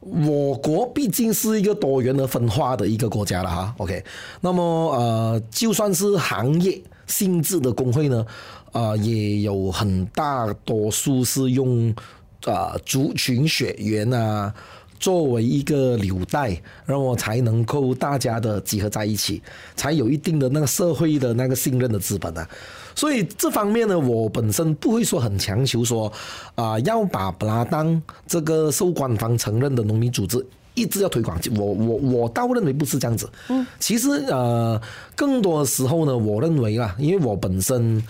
[0.00, 3.72] 我国毕竟是一个多元而分化的一个国家了哈。
[3.78, 4.02] OK，
[4.40, 4.62] 那么
[4.96, 8.26] 呃，就算是行业性质的工会呢。
[8.74, 11.88] 啊、呃，也有很大多数是用
[12.44, 14.52] 啊、呃、族群血缘啊
[14.98, 19.40] 作为一个纽带，让我才能够大家的集合在一起，
[19.76, 22.48] 才有一定的那个社会的那个信任的资本啊。
[22.96, 26.08] 所以这方面呢，我本身不会说很强求说
[26.56, 31.38] 啊、呃、要把布拉当这个受官方承认的农民组织一直要推广。
[31.56, 33.30] 我我我倒认为不是这样子。
[33.50, 34.80] 嗯，其实呃
[35.14, 38.02] 更多的时候呢，我认为啊，因为我本身。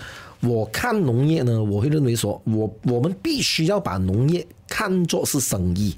[0.46, 5.96] 我看农业呢，我会认为说，我我们必须要把农业看作是生意。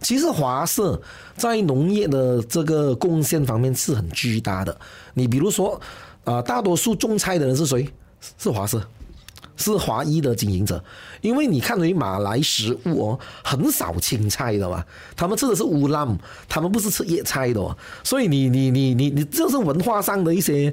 [0.00, 1.00] 其实华社
[1.36, 4.78] 在农业的这个贡献方面是很巨大的。
[5.14, 5.80] 你比如说，
[6.24, 7.88] 啊，大多数种菜的人是谁？
[8.38, 8.82] 是华社。
[9.56, 10.82] 是华裔的经营者，
[11.20, 14.84] 因为你看回马来食物哦，很少青菜的嘛，
[15.16, 20.72] 他们吃的是乌兰，他们不是吃叶菜的，哦所以你你你你你这是文化上的一些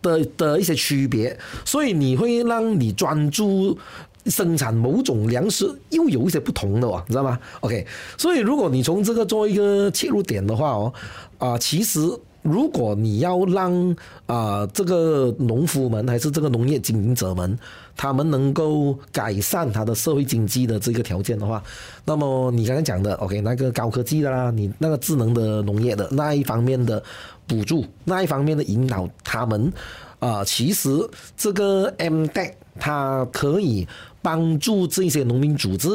[0.00, 3.78] 的的一些区别，所以你会让你专注
[4.26, 10.92] 生产某种粮食又有一些不同的哦，你知道吗？OK，所以如果你从这个做一个切入点的话哦，
[11.38, 12.00] 啊，其实。
[12.42, 17.58] 如果你要让啊、这个农夫们还是这个农业经营者们，
[17.96, 21.62] 他们能够改善他的社会经济的这个条件的话，
[22.04, 27.02] 那么你刚才讲的 OK 那个高科技的啦，你那个智能的农业的那一方面的
[27.46, 29.72] 补助，那一方面的引导，他们
[30.18, 30.88] 啊、其实
[31.36, 33.86] 这个 MDEC 它可以
[34.22, 35.88] 帮助这些农民组织。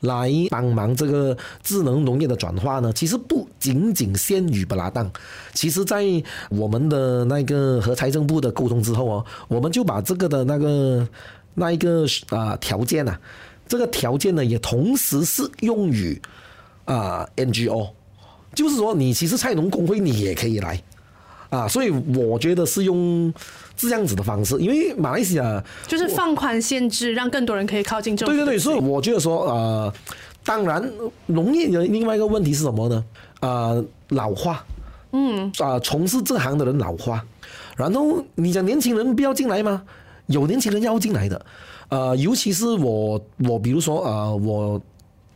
[0.00, 5.10] 来帮忙这个智能农业的转化呢，其实不仅仅限于布拉当，
[5.54, 6.04] 其实在
[6.50, 11.08] 我们的那个和财政部的沟通之后哦，我们就把这个的那个
[11.54, 13.18] 那一个啊条件啊，
[13.66, 16.20] 这个条件呢也同时适用于
[16.84, 17.90] 啊 NGO，
[18.54, 20.82] 就是说你其实菜农工会你也可以来。
[21.50, 23.32] 啊，所以我觉得是用。
[23.80, 28.34] 这样子的方式，因为马来西亚就是放宽限制，让更多人可以靠近政府。
[28.34, 29.94] 对对对，所以我觉得说，呃，
[30.42, 30.82] 当然，
[31.26, 33.04] 农业的另外一个问题是什么呢？
[33.38, 34.64] 呃，老化，
[35.12, 37.24] 嗯，啊、呃，从事这行的人老化，
[37.76, 39.84] 然后你讲年轻人不要进来吗？
[40.26, 41.46] 有年轻人要进来的，
[41.88, 44.82] 呃，尤其是我我比如说呃，我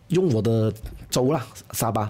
[0.09, 0.72] 用我的
[1.09, 2.09] 州啦沙巴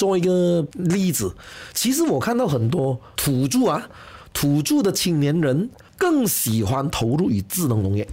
[0.00, 1.34] 做一个例子，
[1.74, 3.86] 其实我看到很多土著啊，
[4.32, 8.08] 土著的青年人更喜欢投入于智能农业。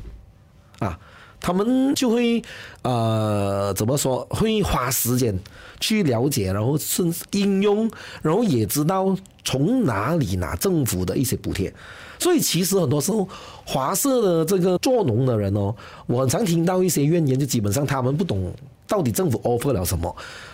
[1.39, 2.41] 他们就会
[2.81, 4.25] 呃怎么说？
[4.29, 5.37] 会花时间
[5.79, 7.89] 去了解，然后是应用，
[8.21, 11.73] 然后也知道从哪里拿政府的一些补贴。
[12.19, 13.29] 所以其实很多时候，
[13.63, 15.73] 华社的这个做农的人哦，
[16.07, 18.51] 我很常听到一些怨言，就基本上他们不懂
[18.87, 20.13] 到底政府 offer 了什么。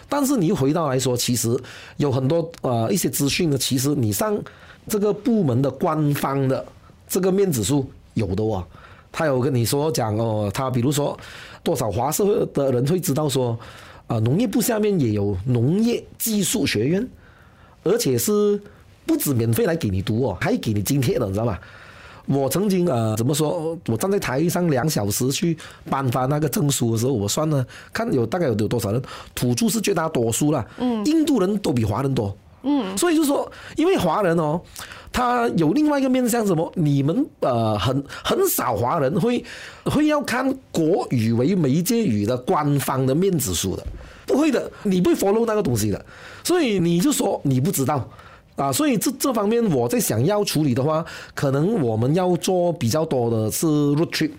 [0.10, 1.58] 但是你回到来说，其实
[1.96, 4.38] 有很多呃一些资讯呢，其实你上
[4.90, 6.64] 这个部门的官方的
[7.08, 8.64] 这个面子书有的哦。
[9.14, 11.18] 他有跟你说讲哦，他比如说
[11.64, 13.58] 多少华社会的人会知道说，
[14.08, 17.08] 啊，农业部下面也有农业技术学院，
[17.84, 18.60] 而且是
[19.06, 21.58] 不止免费来给你读哦，还给你津贴的，你知道吗？
[22.26, 25.58] 我曾经呃怎么说，我站在台上两小时去
[25.90, 29.02] 颁发那个证书的时候，我算了看有大概有有多少人，
[29.36, 34.60] 土著是绝大多数了，嗯，印度人都比华人多，嗯，所以就说，因为华人哦。
[35.16, 36.72] 他有另外一个面向，什么？
[36.74, 39.46] 你们呃，很很少华人会
[39.84, 43.86] 会要看国语为媒介语的官方的面子书的，
[44.26, 46.04] 不会的，你不会 follow 那个东西的，
[46.44, 48.10] 所以你就说你不知道
[48.56, 48.74] 啊。
[48.74, 54.32] 所以这这方面我在想要处理的话，可能我们要做比较多的是 road trip，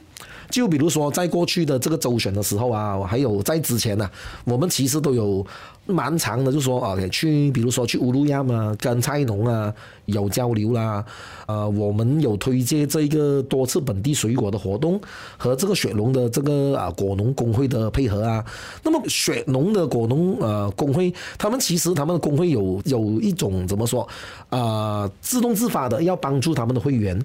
[0.51, 4.11] 就比如说在过去的这个周选的时候啊，还有在之前呢、
[4.45, 5.47] 我们其实都有。
[5.87, 9.71] 蛮长的，就说啊，去，比如说去乌鲁亚嘛，跟菜农啊
[10.07, 11.05] 有交流啦，
[11.45, 14.99] 呃，我们有推荐这个多次本地水果的活动，
[15.37, 18.43] 和这个雪农的这个啊果农工会的配合啊。
[18.83, 24.09] 那么雪农的果农呃工会，他们其实他们的工会有有一种怎么说
[24.49, 27.23] 啊、自动自发的要帮助他们的会员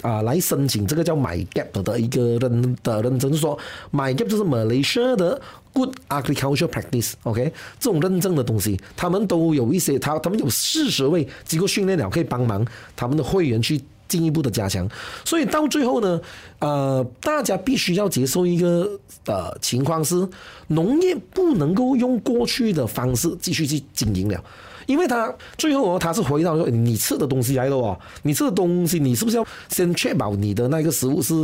[0.00, 3.58] 啊、来申请这个叫 MyGAP 的一个认的认证，就是说
[3.92, 5.40] MyGAP 就是 Malaysia 的。
[5.74, 7.50] Good agriculture practice，OK，、
[7.80, 12.62] 这种认证的东西，他们都有一些，他他们有四十位机构训练了，可以帮忙
[12.94, 14.86] 他们的会员去进一步的加强。
[15.24, 16.20] 所以到最后呢，
[16.58, 18.86] 呃，大家必须要接受一个
[19.24, 20.28] 呃情况是，
[20.66, 24.44] 农业不能够用过去的方式继续去经营了，
[24.86, 31.34] 因为他最后哦，他是回到说，你吃的东西来了哦，你吃的东西，你是不是要先确保你的那个食物是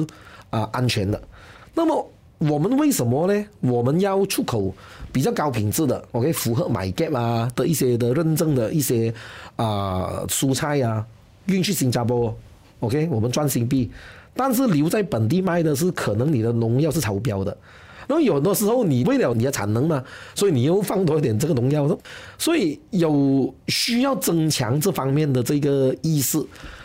[0.50, 1.20] 啊、安全的？
[1.74, 2.10] 那么。
[2.40, 3.46] 我们为什么呢？
[3.62, 4.72] 我们要出口
[5.10, 9.12] 比较高品质的，OK，符合 MyGap 啊的一些的认证的一些
[9.56, 11.04] 啊、蔬菜啊，
[11.46, 12.32] 运去新加坡
[12.78, 13.90] ，OK，我们赚新币。
[14.36, 17.58] 但是留在本地卖的是可能你的农药是超标的。
[18.08, 20.02] 然后有的时候你为了你的产能嘛，
[20.34, 21.96] 所以你又放多一点这个农药，
[22.36, 26.44] 所以有需要增强这方面的这个意识。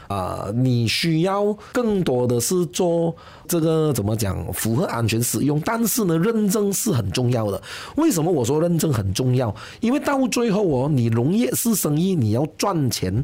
[0.09, 3.15] 啊，你需要更多的是做
[3.47, 7.59] 这个怎么讲，符合安全使用，但是呢，认证是很重要的。
[7.95, 9.55] 为什么我说认证很重要？
[9.79, 13.23] 因为到最后哦，你农业是生意，你要赚钱，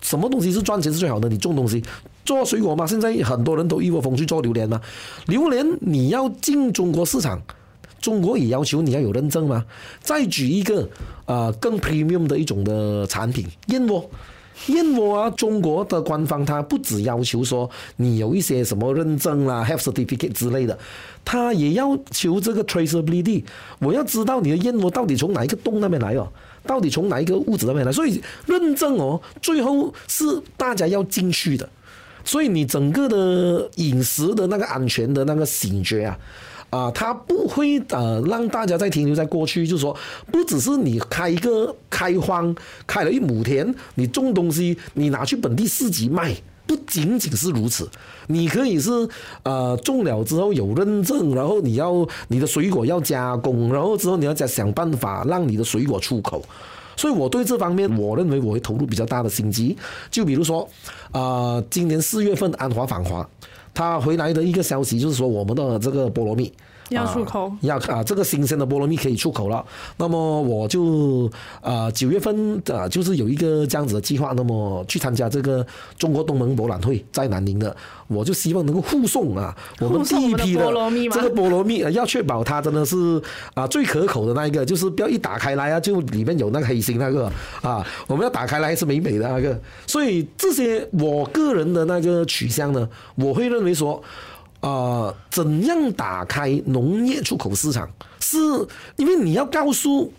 [0.00, 1.28] 什么东西是赚钱是最好的？
[1.28, 1.82] 你种东西，
[2.30, 4.80] 做水果嘛，现在很多人都一窝蜂去做榴莲嘛。
[5.26, 7.42] 榴莲你要进中国市场，
[8.00, 9.66] 中国也要求你要有认证嘛。
[10.00, 10.88] 再举一个
[11.24, 14.08] 啊，更 premium 的一种的产品，燕窝。
[14.68, 20.78] 燕窝啊，中国的官方它不只要求说你有一些什么认证啦、Health Certificate 之类的，
[21.24, 23.42] 它也要求这个 traceability。
[23.80, 26.28] 我要知道你的燕窝到底从哪一个洞那边来哦，
[26.64, 27.90] 到底从哪一个物质那边来。
[27.90, 31.68] 所以认证哦，最后是大家要进去的。
[32.24, 36.18] 所以你整个的饮食的那个安全的那个醒觉啊。
[36.70, 39.96] 啊，它不会呃让大家再停留在过去，就是说，
[40.30, 42.54] 不只是你开一个开荒，
[42.86, 46.32] 开了一亩田，你种东西，你拿去本地市集卖，
[46.68, 47.90] 不仅仅是如此，
[48.28, 48.88] 你可以是
[49.42, 56.40] 呃种了之后有认证，然后你要你的水果要加工，然后之后你要再想办法让你的水果出口，
[56.96, 59.76] 所以我对这方面，我认为我会投入比较大的心机，
[60.10, 60.68] 就比如说，
[61.12, 63.28] 啊、今年四月份安华访华。
[63.72, 66.52] 他回来的一个消息就是说，我们的这个菠萝蜜
[66.90, 69.64] 要出口，啊要啊，这个新鲜的菠萝蜜可以出口了。
[69.96, 75.66] 那么我就啊九月份啊，就是有一个这样子的计划，那么去参加这个
[75.98, 77.74] 中国东盟博览会，在南宁的。
[78.08, 80.64] 我就希望能够护送啊，我们第一批的
[81.12, 83.22] 这个菠萝蜜，要确保它真的是
[83.54, 87.30] 啊最可口的那一个，就是不要一打开来啊，就里面有那个黑心那个
[87.62, 89.56] 啊，我们要打开来是美美的那个。
[89.86, 94.02] 所以这些我个人的那个取向呢，我会认为说，
[94.60, 97.88] 呃，怎样打开农业出口市场？
[98.20, 98.36] 是
[98.96, 100.12] 因为你要告诉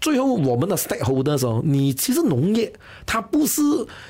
[0.00, 2.70] 最后我们的 stakeholder 的时候，你其实农业
[3.06, 3.62] 它不是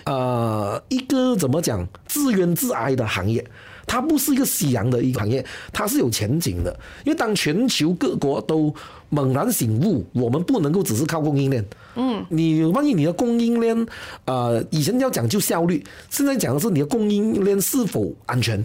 [0.06, 3.44] 呃一个怎么讲自怨自哀的行业，
[3.86, 6.74] 它不是一个夕阳的一个行业，它是有前景的。
[7.04, 8.74] 因为当全球各国都
[9.10, 11.64] 猛然醒悟，我们不能够只是靠供应链。
[11.96, 13.86] 嗯，你万一你的供应链
[14.24, 18.64] 呃以前要讲究效率，现在讲的是你的供应链是否安全。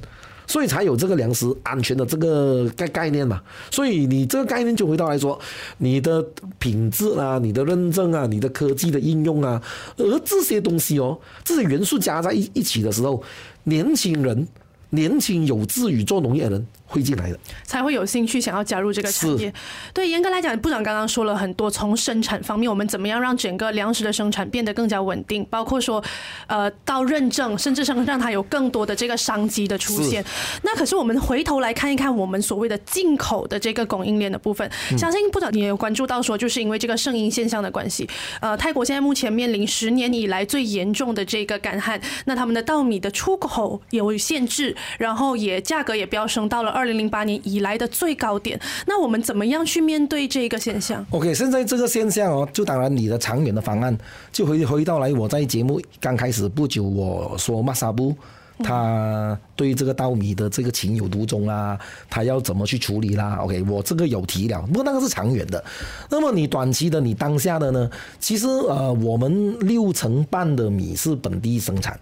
[0.50, 3.39] 所以才有这个粮食安全的这个概概念嘛，
[3.70, 5.39] 所以你这个概念就回到来说，
[5.78, 6.26] 你的
[6.58, 9.62] 品质啊，你的认证啊，你的科技的应用啊，
[9.97, 13.22] 而这些东西哦，这些元素加在一一起的时候，
[13.66, 14.47] 年轻人，
[14.89, 16.68] 年轻有志于做农业的人。
[16.90, 19.54] 会进来的，才会有兴趣想要加入这个产业。
[19.94, 26.04] 对，严格来讲，部长刚刚说了很多，从生产方面，我们怎么样让整个粮食的生产变得更加稳定，包括说，
[26.48, 30.26] 呃，到认证，甚至上让它有更多的这个商机的出现。
[30.64, 34.68] 那可是我们回头来看一看，我们所谓的进口的这个供应链的部分，
[34.98, 38.10] 相信部长你也有关注到，说就是因为这个圣婴现象的关系，
[38.42, 46.79] 呃，泰国现在目前面临十年以来最严重的这个干旱，那他们的稻米的出口有限制，然后也价格也飙升到了。
[46.80, 48.58] 二零零八年以来的最高点，
[48.88, 53.96] 那我们怎么样去面对这个现象？OK，现在这个现象哦，就当然你的长远的方案，
[54.32, 58.16] 就回回到来我在节目刚开始不久我说马萨布，
[58.64, 61.78] 他对这个稻米的这个情有独钟啦，
[62.10, 65.62] 他要怎么去处理啦？OK，我这个有提了，不过那个是长远的。
[66.10, 67.90] 那么你短期的，你当下的呢？
[68.22, 72.00] 其实呃，我们六成半的米是本地生产。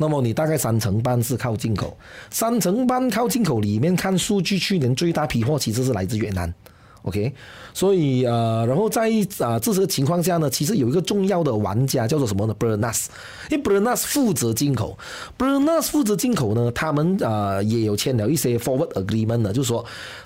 [0.00, 1.94] 那么你大概三成半是靠进口，
[2.30, 6.54] 三成半靠进口里面看数据，去年最大批货其实是来自越南
[7.02, 7.34] ，OK，
[7.74, 13.06] 所以呃，然后在啊这些情况下呢，其实有一个重要的玩家叫做什么呢？Bernas，
[13.50, 14.96] 因为 Bernas 负责进口
[15.36, 19.84] ，Bernas 负责进口呢，他们啊也有签了一些 forward agreement 呢，就是说，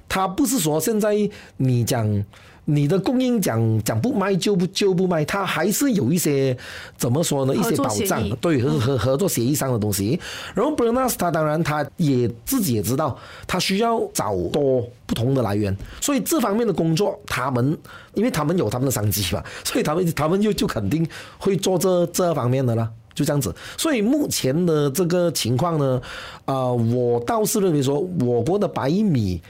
[0.08, 1.16] 他不是说现在
[1.56, 2.24] 你讲。
[2.64, 6.56] 你的供应讲讲不卖就不就不卖，它还是有一些
[6.96, 7.54] 怎么说呢？
[7.54, 10.18] 一些保障，对合合合作协议上的东西。
[10.54, 17.76] 然后 Bernas 他当然他也自己也知道，他需要找多不同的来源，所以这方面的工作，他们
[18.14, 21.04] 因为他们有他们的商机嘛，所以他们他们就就肯定
[21.38, 23.52] 会做这这方面的啦，就这样子。
[23.76, 26.00] 所以目前的这个情况呢，
[26.44, 29.42] 啊、呃，我倒是认为说，我国的白米。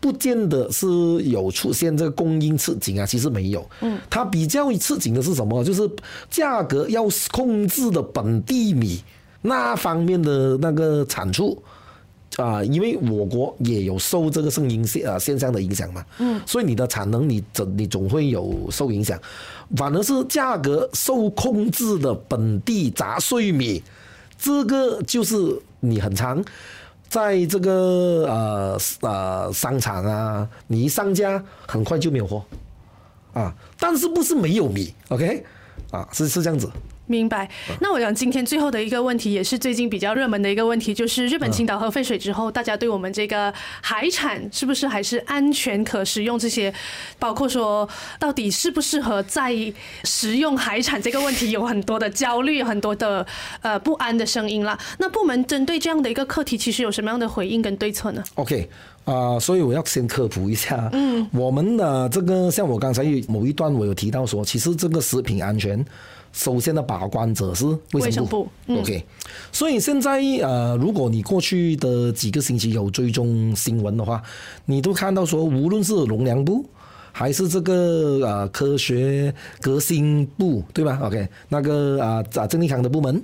[0.00, 0.86] 不见得是
[1.24, 3.68] 有出现这个供应吃紧啊，其实没有。
[3.82, 5.62] 嗯，它比较吃紧的是什么？
[5.62, 5.88] 就是
[6.30, 9.02] 价格要控制的本地米
[9.42, 11.62] 那方面的那个产出
[12.36, 16.04] 啊，因为我国也有受这个声音现啊现象的影响嘛。
[16.18, 19.20] 嗯，所以你的产能你总你总会有受影响。
[19.76, 23.82] 反而是价格受控制的本地杂碎米，
[24.38, 25.36] 这个就是
[25.80, 26.42] 你很长。
[27.10, 32.42] 在这个呃呃商场啊，你一上架，很快就没有货
[33.32, 33.52] 啊。
[33.78, 35.44] 但是不是没有米？OK，
[35.90, 36.70] 啊，是是这样子。
[37.10, 37.48] 明白。
[37.80, 43.52] 那我想今天最后的一个问题，也是最近比较热门的一个问题，就是日本青岛核废水之后，大家对我们这个
[43.82, 46.38] 海产是不是还是安全可食用？
[46.38, 46.72] 这些
[47.18, 47.86] 包括说
[48.18, 49.52] 到底适不适合在
[50.04, 53.26] 食用海产这个问题，有很多的焦虑，很多的
[53.62, 54.78] 呃不安的声音啦。
[54.98, 58.68] 那部门针对这样的一个课题，其实有什么样的回应跟对策呢？OK，
[59.04, 65.84] 啊、呃，所以我要先科普一下，嗯，我们的这个像我刚才某一段我有提到说，其实这个食品安全。
[66.32, 69.04] 首先的把关者是卫生部，嗯，OK。
[69.50, 74.22] 所以现在呃，如果你过去的几个星期有追踪新闻的话，
[74.64, 76.64] 你都看到说，无论是农粮部
[77.12, 83.20] 还是这个呃科学革新部，对吧？OK，那个啊啊郑立康的部门，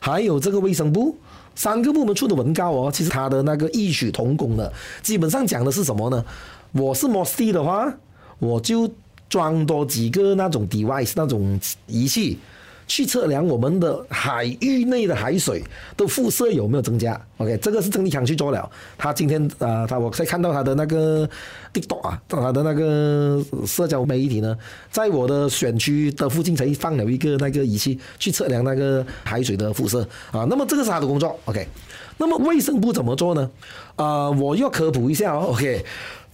[0.00, 1.16] 还有这个卫生部，
[1.54, 6.24] 三个部门出的文告哦，其实他的那个异曲同工的，基本上讲的是什么呢？
[6.72, 7.94] 我是 MOSTI 的话，
[8.40, 8.90] 我就。
[9.28, 12.38] 装多几个那种 device 那种仪器，
[12.86, 15.62] 去测量我们的海域内的海水
[15.96, 17.20] 的辐射有没有增加。
[17.36, 18.70] OK，这个是郑立强去做了。
[18.96, 21.28] 他今天啊、他我才看到他的那个
[21.74, 24.56] TikTok 啊，他的那个社交媒体呢，
[24.90, 30.00] 在我的选区的附近才放了一个那个仪器去测量那个海水的辐射
[30.30, 30.46] 啊。
[30.48, 31.38] 那么这个是他的工作。
[31.44, 31.68] OK，
[32.16, 33.50] 那么卫生部怎么做呢？
[33.96, 35.48] 啊、我要科普一下哦。
[35.50, 35.84] OK，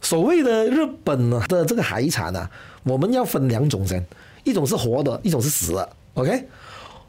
[0.00, 2.48] 所谓的日本的这个海产啊。
[2.84, 4.04] 我们要分两种先，
[4.44, 5.88] 一种是活的，一种是死的。
[6.14, 6.46] OK，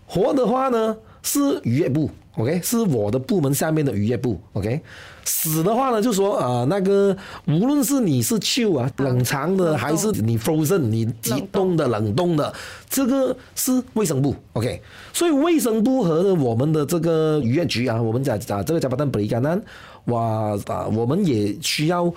[0.07, 4.39] 活的话呢是渔业部，OK，是我的部门下面的渔业部。
[4.53, 4.82] OK，
[5.26, 7.15] 死的话呢就说啊、那个
[7.45, 12.51] 无论是你是秋啊冷藏的，还是你 frozen 你急冻的冷冻的，
[12.89, 14.36] 这个是卫生部。
[14.53, 14.82] OK，
[15.13, 19.61] 所以卫生部和我们的这个渔业局啊，我们讲讲这个加巴丹布里甘南。
[20.05, 22.13] 哇啊，我们也需要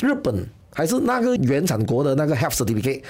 [0.00, 3.02] 日本还是那个原产国的那个 health certificate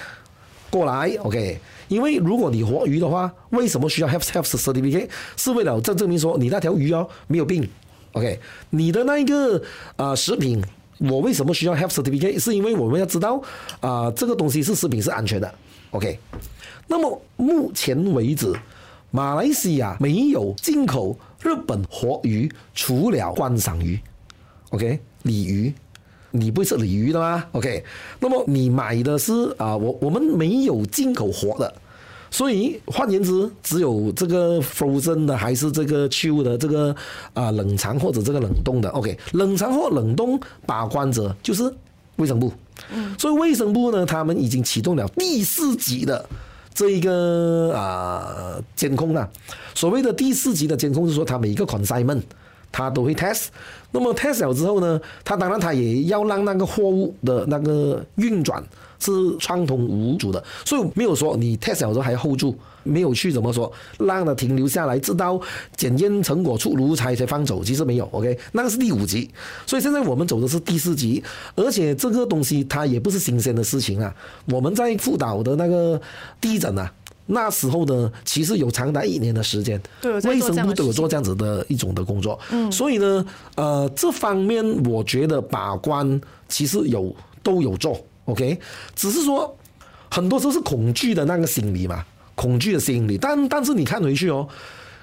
[0.70, 1.58] 过来，OK？
[1.88, 5.08] 因为如果你活鱼的话，为什么需要 health health certificate？
[5.36, 7.68] 是为了证证明说你那条鱼哦没有病
[8.12, 8.38] ，OK？
[8.70, 9.56] 你的那一个
[9.96, 10.62] 啊、呃、食品，
[10.98, 12.38] 我为什么需要 health certificate？
[12.38, 13.42] 是因为我们要知道
[13.80, 15.54] 啊、这个东西是食品是安全的
[15.90, 16.18] ，OK？
[16.86, 18.52] 那么目前为止，
[19.10, 23.98] 马来西亚没有进口日本活鱼，除了观赏鱼
[24.70, 24.98] ，OK？
[25.22, 25.72] 鲤鱼，
[26.36, 27.84] 你不会吃鲤鱼的吗？OK？
[28.18, 31.72] 那么你买的是啊，我我们没有进口活的，
[32.28, 36.94] 所以换言之，只有这个 frozen 的还是这个 chill 的这个
[37.34, 39.16] 啊冷藏或者这个冷冻的，OK？
[39.32, 41.72] 冷藏或冷冻把关者就是
[42.16, 42.52] 卫生部，
[42.92, 46.28] 嗯，所以卫生部呢，他们已经启动了第四级的。
[46.74, 49.30] 这一个啊监控啊，
[49.76, 52.22] 所谓的第四级的监控是说，他每一个 consignment
[52.74, 53.46] 他都会 test，
[53.92, 58.60] 那么 test 了之后呢，他当然他也要让那个货物的那个运转
[58.98, 62.58] 是畅通无阻的，所以没有说你 test 了之后还要 hold 住。
[62.86, 65.40] 没有去怎么说，让它停留下来，直到
[65.74, 67.64] 检验成果出炉才才放走。
[67.64, 69.30] 其实没有，OK，那个是第五级。
[69.64, 74.14] 所以现在我们走的是第四级，而且这个东西它也不是新鲜的事情啊。
[74.44, 75.98] 我们在福岛的那个
[76.42, 76.92] 地震啊，
[77.26, 79.80] 那时候呢，其实有长达一年的时间，
[80.24, 82.38] 卫生部都有做这样子的一种的工作。
[82.50, 83.24] 嗯，所以呢，
[83.56, 88.58] 呃，这方面我觉得把关其实有都有做，OK，
[88.94, 89.56] 只是说
[90.10, 92.04] 很多时候是恐惧的那个心理嘛。
[92.36, 94.44] 恐惧的心理，但但是你看回去哦，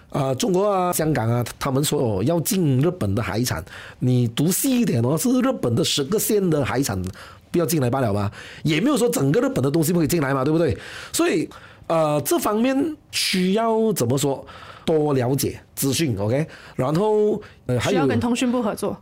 [0.09, 3.63] 啊、呃，中国啊、香港啊，他们说哦要进日本的海产，
[3.99, 7.01] 你读细一点哦，是日本的十个县的海产
[7.49, 8.29] 不要进来罢了吧，
[8.63, 10.77] 也没有说整个日本的东西不可以进来嘛，对不对？
[11.13, 11.49] 所以
[11.91, 14.45] 呃，这方面需要怎么说，
[14.85, 18.95] 多了解资讯，OK，然后呃还有需要跟通讯部合作，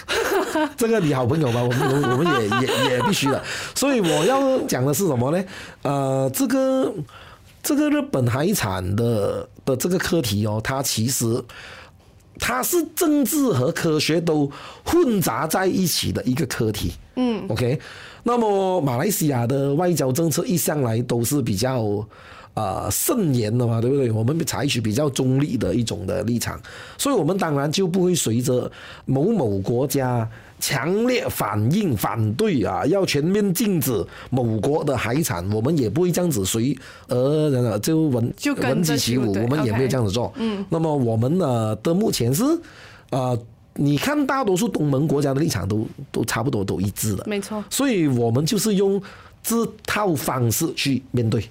[0.76, 3.42] 这个你好朋友吧，我们我们也也也必须的，
[3.74, 5.44] 所以我要讲的是什么呢？
[5.82, 6.92] 呃，这个。
[7.60, 11.44] 这个日本海产的的这个课题哦，它其实
[12.38, 14.50] 它是政治和科学都
[14.84, 16.92] 混杂在一起的一个课题。
[17.16, 17.78] 嗯，OK，
[18.28, 21.80] 那么马来西亚的外交政策一向来都是比较
[22.52, 24.10] 啊、呃、慎言的嘛，对不对？
[24.10, 26.60] 我们采取比较中立的一种的立场，
[26.98, 28.70] 所以我们当然就不会随着
[29.06, 30.28] 某某国家。
[30.60, 32.84] 强烈反应反对啊！
[32.86, 36.76] 要全面禁止某国的海产，我们也不会这样子随
[37.06, 40.32] 而就闻闻鸡起舞，我们也没有这样子做。
[40.34, 42.42] 嗯，那么我们呢的目前是
[43.10, 43.38] 啊、呃，
[43.80, 47.64] 你看大多数东盟国家的立场都都差不多都一致的，没错。
[47.70, 49.00] 所以我们就是用
[49.42, 51.48] 这套方式去面对。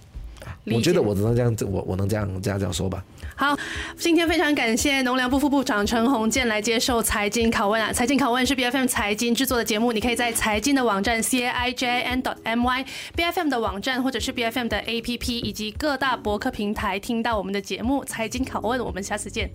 [0.66, 3.02] 我觉得我只能这样，我我能这样这样这样说吧。
[3.38, 3.58] 好，
[3.98, 7.94] 今天非常感谢农粮部副部长陈鸿建来接受财经拷问啊！
[7.94, 13.50] 财经拷问是 B F M 财经制作的节目，你可以在财经的网站 c a i j n dot m y B F M
[13.50, 19.50] 的网站或者是 B F M 的 A P P 以及各大博客平台听到我们的节目《财经拷问》，我们下次见。